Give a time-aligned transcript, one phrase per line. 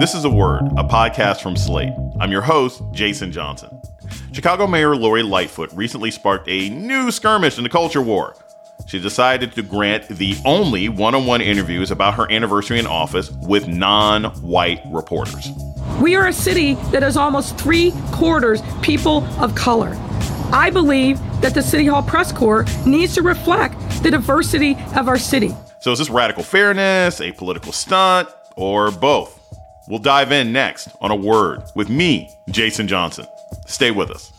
[0.00, 1.92] This is A Word, a podcast from Slate.
[2.20, 3.82] I'm your host, Jason Johnson.
[4.32, 8.34] Chicago Mayor Lori Lightfoot recently sparked a new skirmish in the culture war.
[8.86, 13.30] She decided to grant the only one on one interviews about her anniversary in office
[13.30, 15.50] with non white reporters.
[16.00, 19.94] We are a city that is almost three quarters people of color.
[20.50, 25.18] I believe that the City Hall press corps needs to reflect the diversity of our
[25.18, 25.54] city.
[25.80, 29.39] So, is this radical fairness, a political stunt, or both?
[29.88, 33.26] We'll dive in next on a word with me, Jason Johnson.
[33.66, 34.30] Stay with us.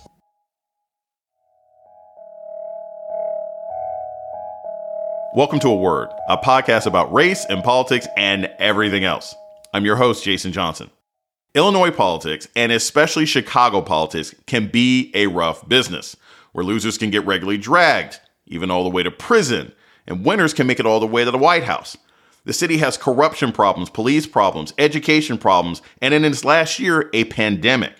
[5.33, 9.33] Welcome to A Word, a podcast about race and politics and everything else.
[9.73, 10.91] I'm your host, Jason Johnson.
[11.55, 16.15] Illinois politics, and especially Chicago politics, can be a rough business
[16.51, 19.71] where losers can get regularly dragged, even all the way to prison,
[20.05, 21.97] and winners can make it all the way to the White House.
[22.43, 27.25] The city has corruption problems, police problems, education problems, and in its last year, a
[27.25, 27.93] pandemic.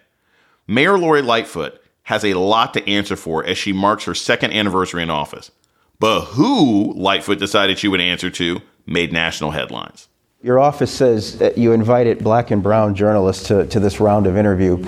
[0.68, 5.04] Mayor Lori Lightfoot has a lot to answer for as she marks her second anniversary
[5.04, 5.52] in office.
[6.00, 10.08] But who Lightfoot decided she would answer to made national headlines.
[10.42, 14.36] Your office says that you invited black and brown journalists to, to this round of
[14.36, 14.84] interview.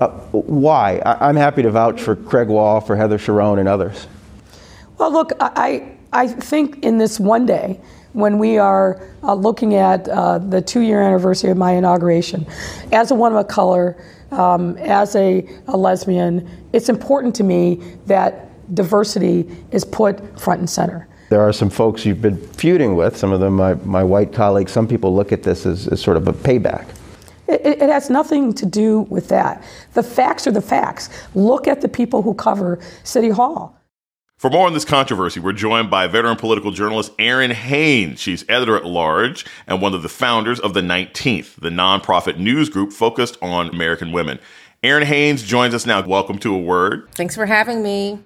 [0.00, 0.98] Uh, why?
[0.98, 4.08] I, am happy to vouch for Craig Wall, for Heather Cherone, and others.
[4.98, 7.80] Well, look, I, I think in this one day,
[8.12, 12.46] when we are uh, looking at uh, the two year anniversary of my inauguration.
[12.92, 13.96] As a woman of color,
[14.30, 20.68] um, as a, a, lesbian, it's important to me that diversity is put front and
[20.68, 21.08] center.
[21.30, 24.72] There are some folks you've been feuding with, some of them my, my white colleagues.
[24.72, 26.86] Some people look at this as, as sort of a payback.
[27.46, 29.64] It, it, has nothing to do with that.
[29.94, 31.08] The facts are the facts.
[31.34, 33.77] Look at the people who cover City Hall.
[34.38, 38.20] For more on this controversy, we're joined by veteran political journalist Errin Haines.
[38.20, 42.68] She's editor at large and one of the founders of the 19th, the nonprofit news
[42.68, 44.38] group focused on American women.
[44.84, 46.06] Errin Haines joins us now.
[46.06, 47.08] Welcome to A Word.
[47.16, 48.20] Thanks for having me.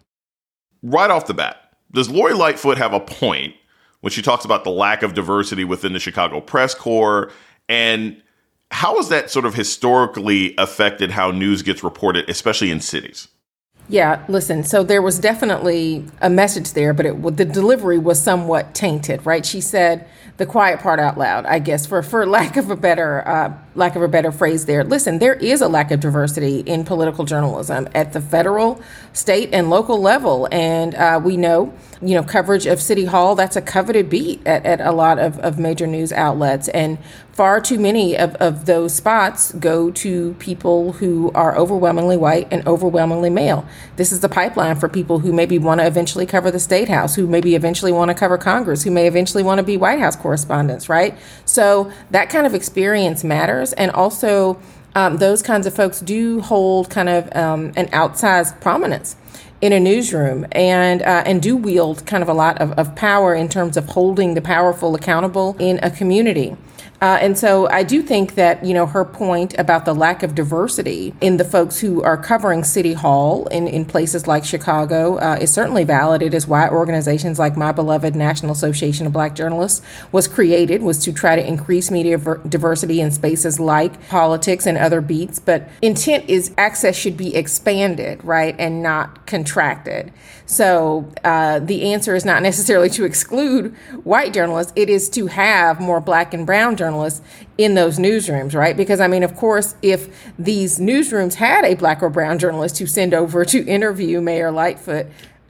[0.82, 3.54] Right off the bat, does Lori Lightfoot have a point
[4.02, 7.32] when she talks about the lack of diversity within the Chicago press corps?
[7.70, 8.20] And
[8.70, 13.28] how has that sort of historically affected how news gets reported, especially in cities?
[13.92, 14.64] Yeah, listen.
[14.64, 19.44] So there was definitely a message there, but it, the delivery was somewhat tainted, right?
[19.46, 20.08] She said
[20.38, 23.96] the quiet part out loud, I guess, for for lack of a better uh, lack
[23.96, 24.84] of a better phrase there.
[24.84, 28.80] Listen, there is a lack of diversity in political journalism at the federal,
[29.12, 33.56] state, and local level, and uh, we know, you know, coverage of City Hall that's
[33.56, 36.98] a coveted beat at, at a lot of, of major news outlets, and
[37.32, 42.66] far too many of, of those spots go to people who are overwhelmingly white and
[42.66, 43.66] overwhelmingly male.
[43.96, 47.14] This is the pipeline for people who maybe want to eventually cover the state house,
[47.14, 50.14] who maybe eventually want to cover Congress, who may eventually want to be White House
[50.14, 51.16] correspondents, right?
[51.46, 53.61] So that kind of experience matters.
[53.74, 54.58] And also,
[54.94, 59.16] um, those kinds of folks do hold kind of um, an outsized prominence
[59.60, 63.32] in a newsroom and uh, and do wield kind of a lot of, of power
[63.34, 66.56] in terms of holding the powerful accountable in a community.
[67.02, 70.36] Uh, and so I do think that, you know, her point about the lack of
[70.36, 75.36] diversity in the folks who are covering City Hall in, in places like Chicago uh,
[75.40, 76.22] is certainly valid.
[76.22, 81.02] It is why organizations like my beloved National Association of Black Journalists was created, was
[81.04, 82.18] to try to increase media
[82.48, 85.40] diversity in spaces like politics and other beats.
[85.40, 90.12] But intent is access should be expanded, right, and not contracted.
[90.52, 93.74] So uh, the answer is not necessarily to exclude
[94.04, 97.22] white journalists, it is to have more black and brown journalists
[97.56, 98.76] in those newsrooms, right?
[98.76, 102.86] Because, I mean, of course, if these newsrooms had a black or brown journalist to
[102.86, 105.06] send over to interview Mayor Lightfoot,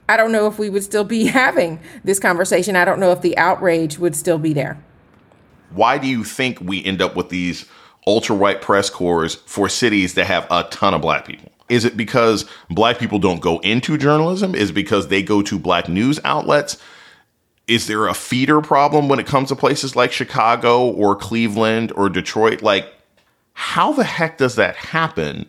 [0.07, 2.77] I don't know if we would still be having this conversation.
[2.77, 4.81] I don't know if the outrage would still be there.
[5.71, 7.65] Why do you think we end up with these
[8.07, 11.51] ultra white press corps for cities that have a ton of black people?
[11.73, 14.53] Is it because black people don't go into journalism?
[14.53, 16.77] Is because they go to black news outlets?
[17.67, 22.09] Is there a feeder problem when it comes to places like Chicago or Cleveland or
[22.09, 22.61] Detroit?
[22.61, 22.93] Like,
[23.53, 25.47] how the heck does that happen?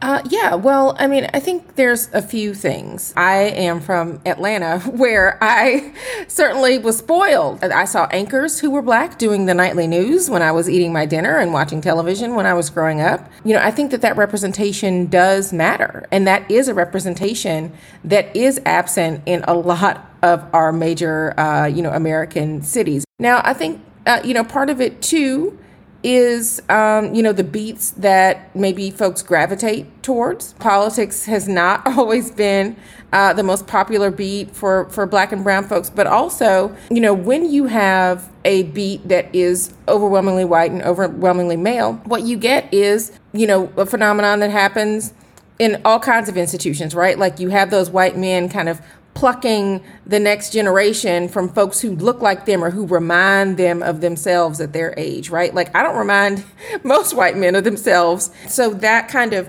[0.00, 3.12] Uh, yeah, well, I mean, I think there's a few things.
[3.16, 5.92] I am from Atlanta, where I
[6.28, 7.64] certainly was spoiled.
[7.64, 11.04] I saw anchors who were black doing the nightly news when I was eating my
[11.04, 13.28] dinner and watching television when I was growing up.
[13.44, 17.72] You know, I think that that representation does matter, and that is a representation
[18.04, 23.04] that is absent in a lot of our major, uh, you know, American cities.
[23.18, 25.58] Now, I think, uh, you know, part of it too
[26.02, 30.52] is um, you know the beats that maybe folks gravitate towards.
[30.54, 32.76] Politics has not always been
[33.12, 37.14] uh, the most popular beat for for Black and Brown folks, but also you know
[37.14, 42.72] when you have a beat that is overwhelmingly white and overwhelmingly male, what you get
[42.72, 45.12] is you know a phenomenon that happens
[45.58, 47.18] in all kinds of institutions, right?
[47.18, 48.80] Like you have those white men kind of
[49.18, 54.00] plucking the next generation from folks who look like them or who remind them of
[54.00, 55.52] themselves at their age, right?
[55.52, 56.44] Like I don't remind
[56.84, 58.30] most white men of themselves.
[58.46, 59.48] So that kind of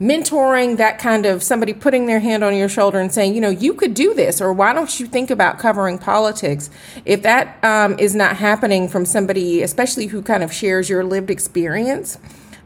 [0.00, 3.50] mentoring, that kind of somebody putting their hand on your shoulder and saying, you know,
[3.50, 6.70] you could do this, or why don't you think about covering politics?
[7.04, 11.28] If that um, is not happening from somebody, especially who kind of shares your lived
[11.28, 12.16] experience,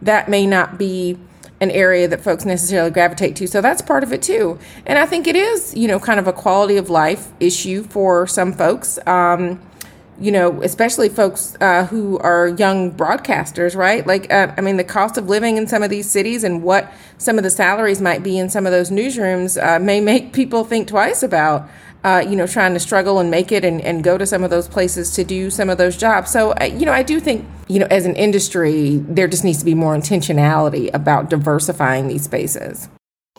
[0.01, 1.19] that may not be
[1.61, 3.47] an area that folks necessarily gravitate to.
[3.47, 4.59] So that's part of it too.
[4.87, 8.27] And I think it is, you know, kind of a quality of life issue for
[8.27, 8.99] some folks.
[9.07, 9.61] Um,
[10.21, 14.07] you know, especially folks uh, who are young broadcasters, right?
[14.07, 16.93] Like, uh, I mean, the cost of living in some of these cities and what
[17.19, 20.65] some of the salaries might be in some of those newsrooms uh, may make people
[20.65, 21.69] think twice about
[22.05, 24.51] uh, you know, trying to struggle and make it and, and go to some of
[24.51, 26.31] those places to do some of those jobs.
[26.31, 29.65] So, you know, I do think, you know, as an industry, there just needs to
[29.65, 32.89] be more intentionality about diversifying these spaces.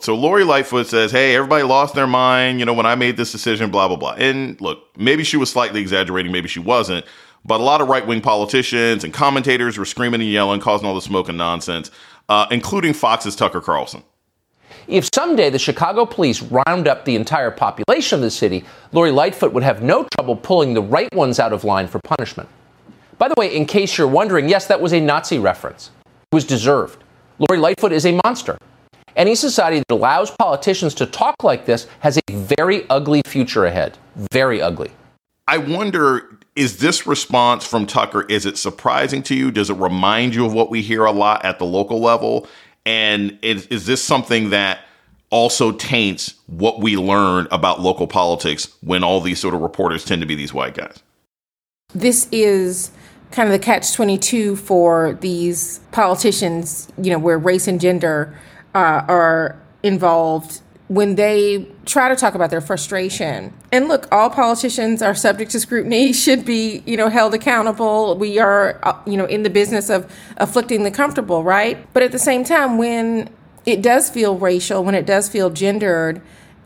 [0.00, 3.32] So Lori Lightfoot says, Hey, everybody lost their mind, you know, when I made this
[3.32, 4.14] decision, blah, blah, blah.
[4.18, 7.06] And look, maybe she was slightly exaggerating, maybe she wasn't,
[7.44, 10.94] but a lot of right wing politicians and commentators were screaming and yelling, causing all
[10.94, 11.90] the smoke and nonsense,
[12.28, 14.02] uh, including Fox's Tucker Carlson.
[14.88, 19.52] If someday the Chicago police round up the entire population of the city, Lori Lightfoot
[19.52, 22.48] would have no trouble pulling the right ones out of line for punishment.
[23.18, 25.90] By the way, in case you're wondering, yes, that was a Nazi reference.
[26.04, 27.02] It was deserved.
[27.38, 28.58] Lori Lightfoot is a monster.
[29.16, 33.98] Any society that allows politicians to talk like this has a very ugly future ahead.
[34.30, 34.92] Very ugly.
[35.48, 39.50] I wonder is this response from Tucker is it surprising to you?
[39.50, 42.48] Does it remind you of what we hear a lot at the local level?
[42.86, 44.78] And is, is this something that
[45.30, 50.22] also taints what we learn about local politics when all these sort of reporters tend
[50.22, 51.02] to be these white guys?
[51.94, 52.92] This is
[53.32, 58.38] kind of the catch 22 for these politicians, you know, where race and gender
[58.74, 63.52] uh, are involved when they try to talk about their frustration.
[63.72, 68.16] And look, all politicians are subject to scrutiny, should be, you know, held accountable.
[68.16, 71.92] We are, uh, you know, in the business of afflicting the comfortable, right?
[71.92, 73.30] But at the same time, when
[73.64, 76.22] it does feel racial, when it does feel gendered,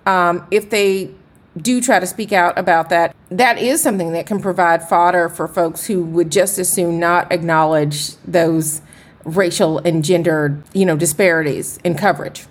[0.06, 1.10] um, if they
[1.56, 5.48] do try to speak out about that, that is something that can provide fodder for
[5.48, 8.82] folks who would just as soon not acknowledge those
[9.24, 12.46] racial and gendered, you know, disparities in coverage.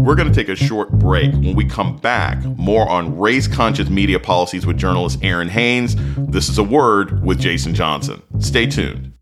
[0.00, 1.30] We're going to take a short break.
[1.32, 5.94] When we come back, more on race conscious media policies with journalist Errin Haines.
[6.16, 8.22] This is a word with Jason Johnson.
[8.38, 9.12] Stay tuned.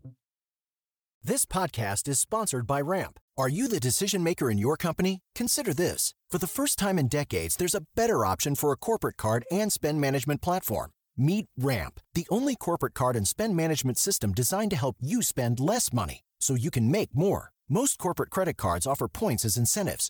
[1.21, 3.19] This podcast is sponsored by Ramp.
[3.37, 5.19] Are you the decision maker in your company?
[5.35, 6.13] Consider this.
[6.31, 9.73] For the first time in decades, there's a better option for a corporate card and
[9.73, 10.91] spend management platform.
[11.17, 15.59] Meet Ramp, the only corporate card and spend management system designed to help you spend
[15.59, 17.51] less money so you can make more.
[17.67, 20.09] Most corporate credit cards offer points as incentives,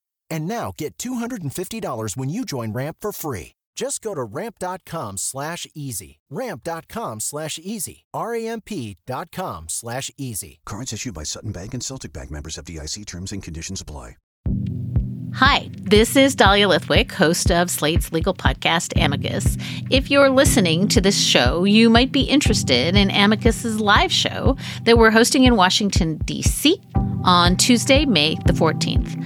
[0.31, 3.51] And now get $250 when you join Ramp for free.
[3.75, 6.19] Just go to ramp.com slash easy.
[6.29, 8.05] Ramp.com slash easy.
[8.13, 10.59] R-A-M-P.com slash easy.
[10.65, 14.15] Cards issued by Sutton Bank and Celtic Bank members FDIC terms and conditions apply.
[15.33, 19.55] Hi, this is Dahlia Lithwick, host of Slate's legal podcast, Amicus.
[19.89, 24.97] If you're listening to this show, you might be interested in Amicus's live show that
[24.97, 26.81] we're hosting in Washington, D.C.
[27.23, 29.25] on Tuesday, May the 14th.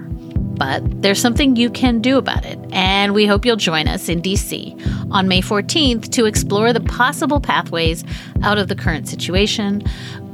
[0.61, 2.59] but there's something you can do about it.
[2.71, 7.41] And we hope you'll join us in DC on May 14th to explore the possible
[7.41, 8.03] pathways
[8.43, 9.81] out of the current situation.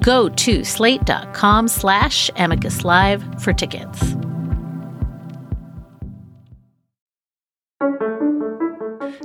[0.02, 4.16] Go to slate.com slash amicus live for tickets.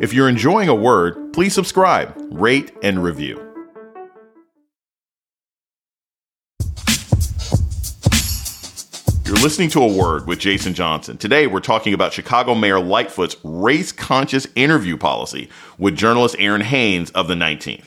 [0.01, 3.52] If you're enjoying a word, please subscribe, rate, and review.
[9.43, 11.19] Listening to A Word with Jason Johnson.
[11.19, 17.11] Today, we're talking about Chicago Mayor Lightfoot's race conscious interview policy with journalist Errin Haines
[17.11, 17.87] of the 19th.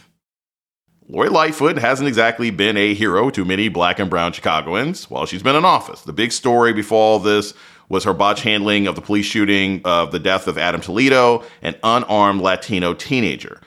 [1.08, 5.44] Lori Lightfoot hasn't exactly been a hero to many black and brown Chicagoans while she's
[5.44, 6.02] been in office.
[6.02, 7.54] The big story before all this
[7.88, 11.76] was her botch handling of the police shooting of the death of Adam Toledo, an
[11.84, 13.62] unarmed Latino teenager.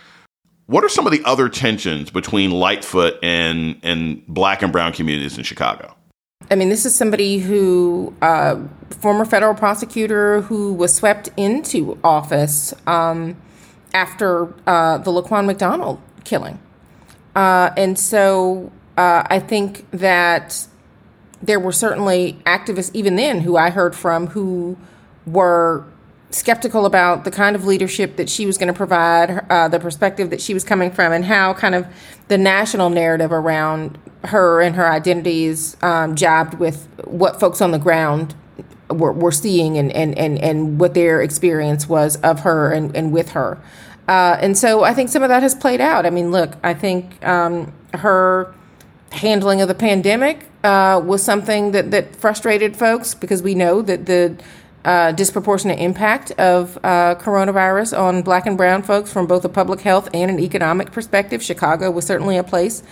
[0.67, 5.39] What are some of the other tensions between Lightfoot and, and black and brown communities
[5.39, 5.95] in Chicago?
[6.51, 12.73] I mean, this is somebody who, uh, former federal prosecutor who was swept into office
[12.87, 13.37] um,
[13.93, 16.59] after uh, the Laquan McDonald killing.
[17.37, 20.67] Uh, and so uh, I think that
[21.43, 24.77] there were certainly activists, even then, who I heard from who
[25.27, 25.85] were
[26.31, 30.31] skeptical about the kind of leadership that she was going to provide, uh, the perspective
[30.31, 31.87] that she was coming from, and how kind of
[32.29, 37.79] the national narrative around her and her identities um, jabbed with what folks on the
[37.79, 38.35] ground
[38.91, 43.13] were, were seeing and, and, and, and what their experience was of her and, and
[43.13, 43.59] with her.
[44.09, 46.07] Uh, and so I think some of that has played out.
[46.07, 48.55] I mean, look, I think um, her
[49.13, 54.07] handling of the pandemic uh, was something that, that frustrated folks because we know that
[54.07, 54.37] the
[54.85, 59.81] uh, disproportionate impact of uh, coronavirus on black and brown folks from both a public
[59.81, 61.43] health and an economic perspective.
[61.43, 62.83] Chicago was certainly a place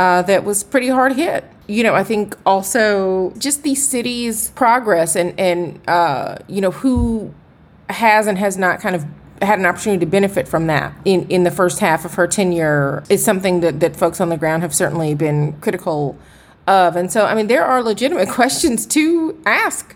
[0.00, 1.44] uh, that was pretty hard hit.
[1.66, 7.34] You know, I think also just the city's progress and, and uh, you know, who
[7.90, 9.04] has and has not kind of
[9.42, 13.04] had an opportunity to benefit from that in, in the first half of her tenure
[13.10, 16.16] is something that, that folks on the ground have certainly been critical
[16.66, 16.96] of.
[16.96, 19.94] And so, I mean, there are legitimate questions to ask.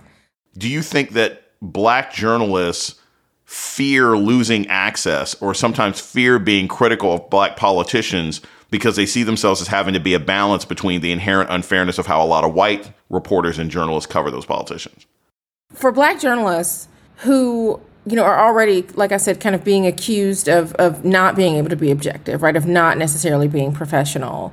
[0.59, 3.01] Do you think that black journalists
[3.47, 8.43] fear losing access or sometimes fear being critical of black politicians
[8.75, 12.07] because they see themselves as having to be a balance between the inherent unfairness of
[12.07, 15.07] how a lot of white reporters and journalists cover those politicians.
[15.73, 16.89] For black journalists
[17.19, 21.37] who you know are already like i said kind of being accused of of not
[21.37, 24.53] being able to be objective right of not necessarily being professional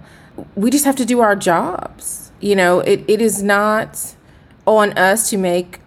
[0.56, 2.32] we just have to do our jobs.
[2.40, 4.16] You know it, it is not
[4.66, 5.80] on us to make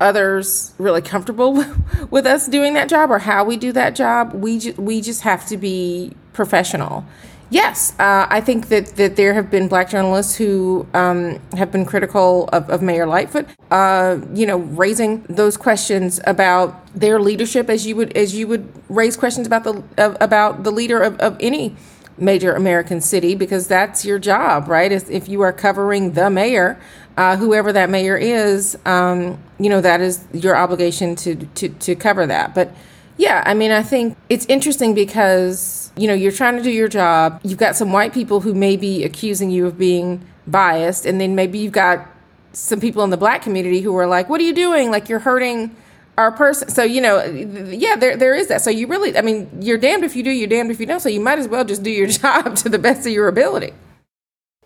[0.00, 1.64] others really comfortable
[2.10, 4.32] with us doing that job or how we do that job.
[4.32, 7.04] We ju- we just have to be professional
[7.52, 11.84] Yes, uh, I think that, that there have been black journalists who um, have been
[11.84, 13.46] critical of, of Mayor Lightfoot.
[13.70, 18.72] Uh, you know, raising those questions about their leadership, as you would as you would
[18.88, 21.76] raise questions about the uh, about the leader of, of any
[22.16, 24.90] major American city, because that's your job, right?
[24.90, 26.80] If, if you are covering the mayor,
[27.18, 31.96] uh, whoever that mayor is, um, you know, that is your obligation to to to
[31.96, 32.54] cover that.
[32.54, 32.72] But
[33.16, 36.88] yeah, I mean, I think it's interesting because you know, you're trying to do your
[36.88, 37.40] job.
[37.44, 41.34] You've got some white people who may be accusing you of being biased, and then
[41.34, 42.08] maybe you've got
[42.52, 44.90] some people in the black community who are like, "What are you doing?
[44.90, 45.74] Like you're hurting
[46.16, 48.62] our person." So you know, yeah, there there is that.
[48.62, 51.00] So you really, I mean, you're damned if you do, you're damned if you don't.
[51.00, 53.72] So you might as well just do your job to the best of your ability.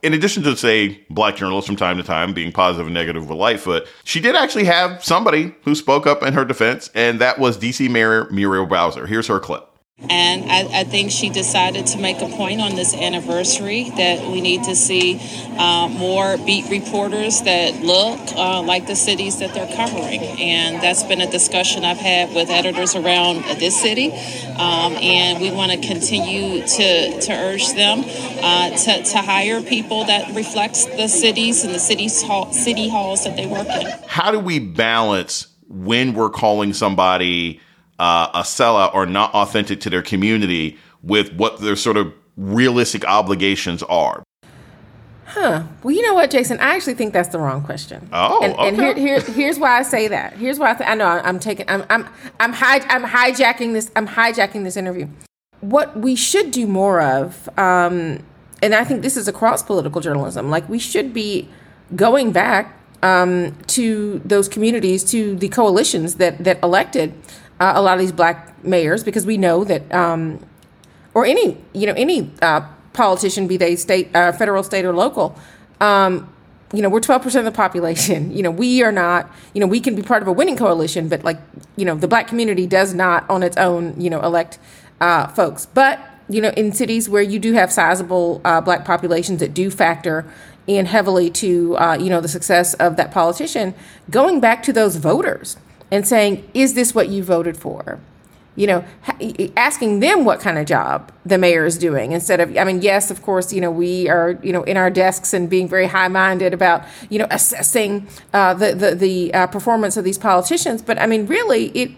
[0.06, 3.36] In addition to, say, black journalists from time to time being positive and negative with
[3.36, 7.58] Lightfoot, she did actually have somebody who spoke up in her defense, and that was
[7.58, 9.08] DC Mayor Muriel Bowser.
[9.08, 9.68] Here's her clip.
[9.98, 14.42] And I, I, think she decided to make a point on this anniversary that we
[14.42, 15.18] need to see
[15.56, 20.20] uh, more beat reporters that look uh, like the cities that they're covering.
[20.20, 24.12] And that's been a discussion I've had with editors around this city.
[24.12, 28.04] Um, and we want to continue to, to urge them
[28.42, 33.24] uh, to, to hire people that reflects the cities and the cities hall, city halls
[33.24, 33.86] that they work in.
[34.06, 37.62] How do we balance when we're calling somebody
[37.98, 43.04] uh, a sellout or not authentic to their community with what their sort of realistic
[43.06, 44.22] obligations are?
[45.26, 45.64] Huh.
[45.82, 46.58] Well, you know what, Jason?
[46.60, 48.08] I actually think that's the wrong question.
[48.12, 48.68] Oh, and, okay.
[48.68, 50.34] and here, here, here's why I say that.
[50.34, 53.90] Here's why I, th- I know I'm taking, I'm, I'm, I'm, hi- I'm hijacking this.
[53.96, 55.08] I'm hijacking this interview.
[55.60, 58.20] What we should do more of, um,
[58.62, 60.48] and I think this is across political journalism.
[60.48, 61.48] Like we should be
[61.94, 67.14] going back um, to those communities, to the coalitions that that elected
[67.60, 70.44] uh, a lot of these black mayors, because we know that, um,
[71.14, 72.30] or any, you know, any.
[72.42, 72.62] Uh,
[72.96, 75.38] politician, be they state, uh, federal, state, or local,
[75.80, 76.32] um,
[76.72, 78.32] you know, we're 12% of the population.
[78.36, 81.08] You know, we are not, you know, we can be part of a winning coalition,
[81.08, 81.38] but like,
[81.76, 84.58] you know, the black community does not on its own, you know, elect
[85.00, 85.66] uh, folks.
[85.66, 89.70] But, you know, in cities where you do have sizable uh, black populations that do
[89.70, 90.26] factor
[90.66, 93.74] in heavily to, uh, you know, the success of that politician,
[94.10, 95.56] going back to those voters
[95.90, 98.00] and saying, is this what you voted for?
[98.56, 98.84] you know,
[99.56, 103.10] asking them what kind of job the mayor is doing instead of, I mean, yes,
[103.10, 106.08] of course, you know, we are, you know, in our desks and being very high
[106.08, 110.80] minded about, you know, assessing uh, the, the, the uh, performance of these politicians.
[110.80, 111.90] But I mean, really, it,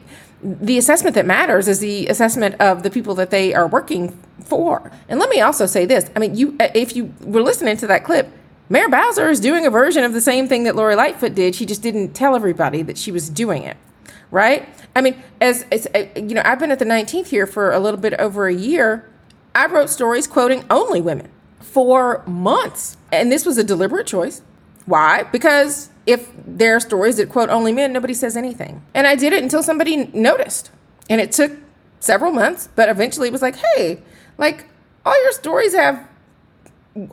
[0.42, 4.90] the assessment that matters is the assessment of the people that they are working for.
[5.09, 8.04] And let me also say this I mean, you, if you were listening to that
[8.04, 8.28] clip,
[8.69, 11.55] Mayor Bowser is doing a version of the same thing that Lori Lightfoot did.
[11.55, 13.77] She just didn't tell everybody that she was doing it
[14.31, 14.69] right?
[14.95, 17.79] I mean, as, as uh, you know, I've been at the 19th here for a
[17.79, 19.09] little bit over a year.
[19.55, 21.29] I wrote stories quoting only women
[21.61, 24.43] for months, and this was a deliberate choice.
[24.87, 25.25] Why?
[25.25, 28.83] Because if there are stories that quote only men, nobody says anything.
[28.95, 30.71] And I did it until somebody noticed.
[31.11, 31.53] And it took
[32.01, 34.03] several months, but eventually it was like, hey,
[34.39, 34.67] like
[35.05, 36.07] all your stories have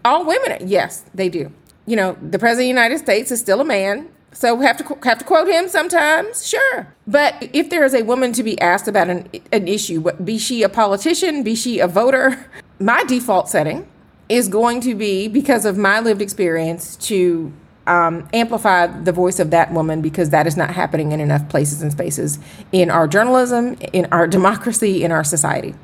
[0.04, 0.68] all women.
[0.68, 1.52] Yes, they do.
[1.86, 4.10] You know, the president of the United States is still a man.
[4.32, 6.94] So we have to have to quote him sometimes, sure.
[7.08, 10.62] But if there is a woman to be asked about an, an issue, be she
[10.62, 12.46] a politician, be she a voter,
[12.80, 13.88] my default setting
[14.28, 17.54] is going to be because of my lived experience to
[17.88, 21.82] um, amplify the voice of that woman because that is not happening in enough places
[21.82, 22.40] and spaces
[22.72, 25.76] in our journalism, in our democracy, in our society.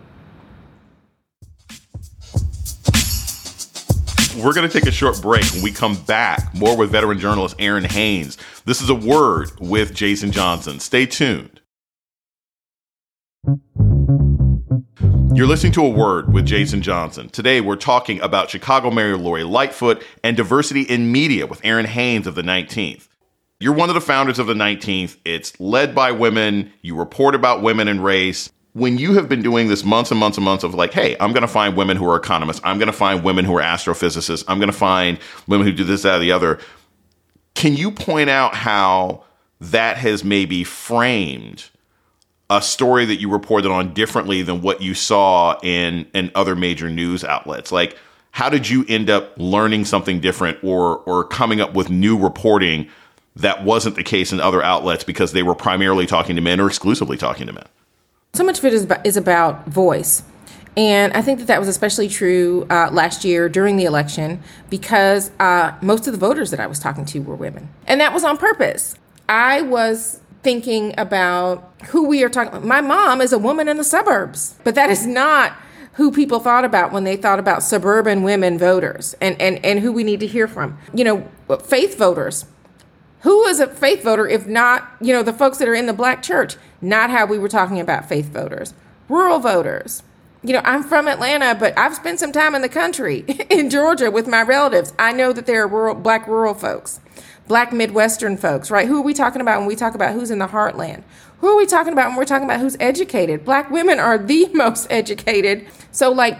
[4.43, 5.45] We're going to take a short break.
[5.53, 8.37] When we come back, more with veteran journalist Errin Haines.
[8.65, 10.79] This is a word with Jason Johnson.
[10.79, 11.61] Stay tuned.
[15.33, 17.29] You're listening to A Word with Jason Johnson.
[17.29, 22.25] Today, we're talking about Chicago Mayor Lori Lightfoot and diversity in media with Errin Haines
[22.25, 23.07] of the 19th.
[23.59, 25.17] You're one of the founders of the 19th.
[25.23, 26.73] It's led by women.
[26.81, 30.37] You report about women and race when you have been doing this months and months
[30.37, 32.87] and months of like, hey, I'm going to find women who are economists, I'm going
[32.87, 36.15] to find women who are astrophysicists, I'm going to find women who do this, that,
[36.15, 36.59] or the other.
[37.53, 39.23] Can you point out how
[39.59, 41.69] that has maybe framed
[42.49, 46.89] a story that you reported on differently than what you saw in in other major
[46.89, 47.71] news outlets?
[47.71, 47.97] Like,
[48.31, 52.87] how did you end up learning something different or or coming up with new reporting
[53.35, 56.67] that wasn't the case in other outlets because they were primarily talking to men or
[56.67, 57.67] exclusively talking to men?
[58.33, 60.23] So much of it is about, is about voice.
[60.77, 65.31] And I think that that was especially true uh, last year during the election because
[65.37, 67.67] uh, most of the voters that I was talking to were women.
[67.87, 68.95] And that was on purpose.
[69.27, 72.63] I was thinking about who we are talking about.
[72.63, 75.53] My mom is a woman in the suburbs, but that is not
[75.93, 79.91] who people thought about when they thought about suburban women voters and, and, and who
[79.91, 80.77] we need to hear from.
[80.93, 81.29] You know,
[81.65, 82.45] faith voters.
[83.21, 85.93] Who is a faith voter if not, you know, the folks that are in the
[85.93, 86.55] black church?
[86.81, 88.73] Not how we were talking about faith voters.
[89.09, 90.03] Rural voters.
[90.43, 94.09] You know, I'm from Atlanta, but I've spent some time in the country in Georgia
[94.09, 94.93] with my relatives.
[94.97, 96.99] I know that there are rural, black rural folks,
[97.47, 98.87] black Midwestern folks, right?
[98.87, 101.03] Who are we talking about when we talk about who's in the heartland?
[101.41, 103.45] Who are we talking about when we're talking about who's educated?
[103.45, 105.67] Black women are the most educated.
[105.91, 106.39] So, like,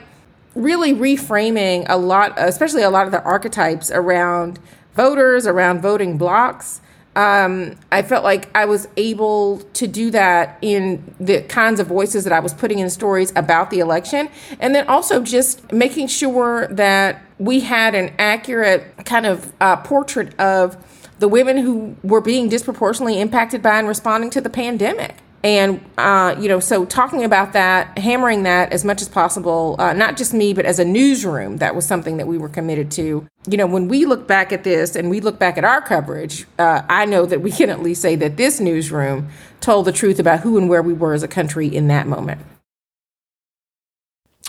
[0.56, 4.60] really reframing a lot, especially a lot of the archetypes around
[4.96, 6.82] voters, around voting blocks.
[7.14, 12.24] Um, I felt like I was able to do that in the kinds of voices
[12.24, 14.30] that I was putting in stories about the election.
[14.62, 20.40] And then also just making sure that we had an accurate kind of uh, portrait
[20.40, 20.78] of
[21.20, 26.36] the women who were being disproportionately impacted by and responding to the pandemic and uh,
[26.40, 30.34] you know so talking about that hammering that as much as possible uh, not just
[30.34, 33.28] me but as a newsroom that was something that we were committed to.
[33.48, 36.46] You know when we look back at this and we look back at our coverage
[36.60, 40.20] uh, i know that we can at least say that this newsroom told the truth
[40.20, 42.42] about who and where we were as a country in that moment.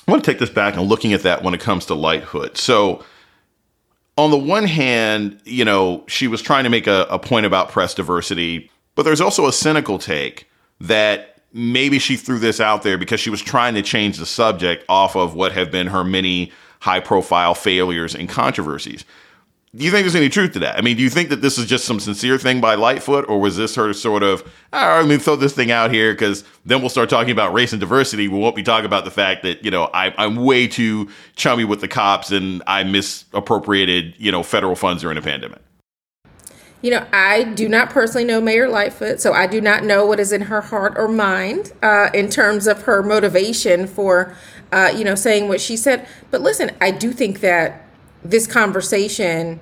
[0.06, 2.58] I want to take this back and looking at that when it comes to lightfoot
[2.58, 3.04] so
[4.18, 7.70] on the one hand you know she was trying to make a, a point about
[7.70, 10.48] press diversity but there's also a cynical take
[10.82, 14.84] that maybe she threw this out there because she was trying to change the subject
[14.88, 19.04] off of what have been her many high profile failures and controversies.
[19.74, 20.76] do you think there's any truth to that?
[20.76, 23.40] I mean, do you think that this is just some sincere thing by Lightfoot, or
[23.40, 24.42] was this her sort of,
[24.72, 27.78] right, let throw this thing out here because then we'll start talking about race and
[27.78, 28.26] diversity.
[28.26, 31.64] We won't be talking about the fact that, you know, I, I'm way too chummy
[31.64, 35.62] with the cops and I misappropriated, you know, federal funds during a pandemic.
[36.82, 40.18] You know, I do not personally know Mayor Lightfoot, so I do not know what
[40.18, 44.34] is in her heart or mind uh, in terms of her motivation for,
[44.72, 46.08] uh, you know, saying what she said.
[46.32, 47.86] But listen, I do think that
[48.24, 49.60] this conversation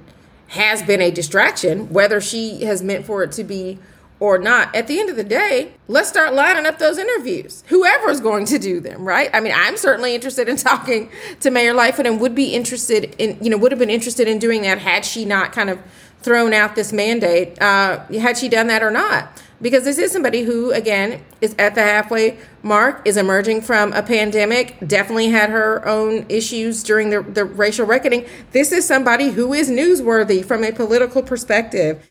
[0.49, 3.79] has been a distraction, whether she has meant for it to be
[4.21, 4.75] or not.
[4.75, 7.65] At the end of the day, let's start lining up those interviews.
[7.69, 9.31] Whoever's going to do them, right?
[9.33, 13.43] I mean, I'm certainly interested in talking to Mayor Lightfoot and would be interested in,
[13.43, 15.79] you know, would have been interested in doing that had she not kind of
[16.23, 19.43] thrown out this mandate, uh, had she done that or not.
[19.63, 24.03] Because this is somebody who, again, is at the halfway mark, is emerging from a
[24.03, 28.27] pandemic, definitely had her own issues during the, the racial reckoning.
[28.53, 32.11] This is somebody who is newsworthy from a political perspective.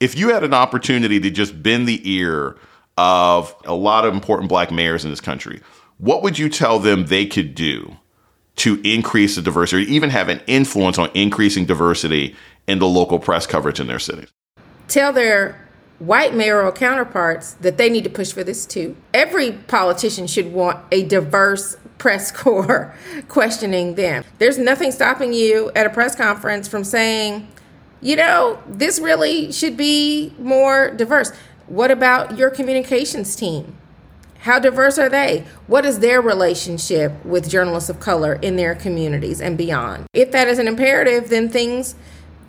[0.00, 2.56] If you had an opportunity to just bend the ear
[2.98, 5.60] of a lot of important black mayors in this country,
[5.98, 7.96] what would you tell them they could do
[8.56, 13.46] to increase the diversity, even have an influence on increasing diversity in the local press
[13.46, 14.32] coverage in their cities.
[14.88, 18.96] Tell their white mayoral counterparts that they need to push for this too.
[19.14, 22.94] Every politician should want a diverse press corps
[23.28, 24.24] questioning them.
[24.38, 27.48] There's nothing stopping you at a press conference from saying,
[28.00, 31.32] you know, this really should be more diverse.
[31.68, 33.76] What about your communications team?
[34.40, 35.44] How diverse are they?
[35.68, 40.06] What is their relationship with journalists of color in their communities and beyond?
[40.12, 41.94] If that is an imperative, then things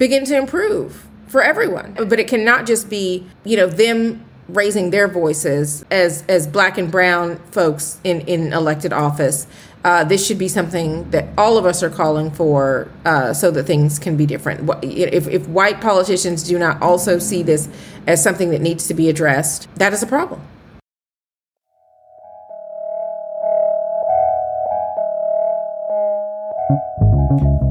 [0.04, 1.94] begin to improve for everyone.
[1.94, 6.92] But it cannot just be, you know, them raising their voices as as black and
[6.92, 9.48] brown folks in in elected office.
[9.86, 13.64] Uh, this should be something that all of us are calling for uh, so that
[13.64, 14.70] things can be different.
[14.82, 17.68] If, if white politicians do not also see this
[18.08, 20.42] as something that needs to be addressed, that is a problem.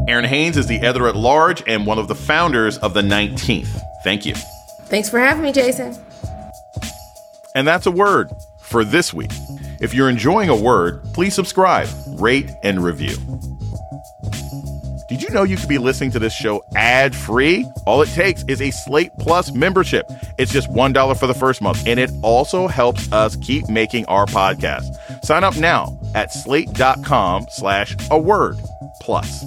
[0.09, 3.81] Errin Haines is the editor at large and one of the founders of the 19th.
[4.03, 4.35] Thank you.
[4.87, 5.97] Thanks for having me, Jason.
[7.55, 9.31] And that's a word for this week.
[9.81, 11.89] If you're enjoying a word, please subscribe,
[12.19, 13.17] rate, and review.
[15.09, 17.67] Did you know you could be listening to this show ad free?
[17.87, 20.11] All it takes is a Slate Plus membership.
[20.39, 24.25] It's just $1 for the first month, and it also helps us keep making our
[24.27, 24.97] podcast.
[25.23, 28.57] Sign up now at slate.com slash a word
[29.01, 29.45] plus.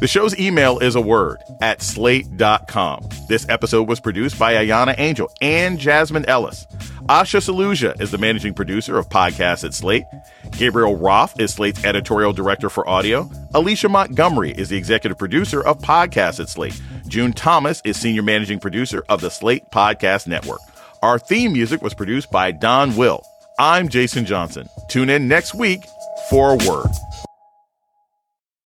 [0.00, 3.08] The show's email is a word at slate.com.
[3.28, 6.66] This episode was produced by Ayana Angel and Jasmine Ellis.
[7.08, 10.04] Asha Saluja is the managing producer of podcasts at Slate.
[10.52, 13.28] Gabriel Roth is Slate's editorial director for audio.
[13.54, 16.80] Alicia Montgomery is the executive producer of podcasts at Slate.
[17.08, 20.60] June Thomas is senior managing producer of the Slate Podcast Network.
[21.02, 23.24] Our theme music was produced by Don Will.
[23.58, 24.68] I'm Jason Johnson.
[24.88, 25.86] Tune in next week
[26.30, 26.86] for a word.